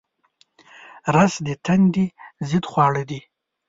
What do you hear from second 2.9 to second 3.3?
دي